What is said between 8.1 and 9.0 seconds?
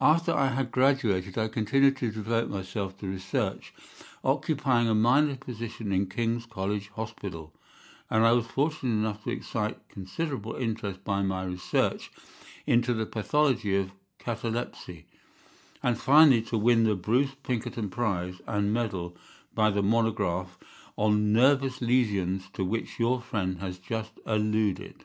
and I was fortunate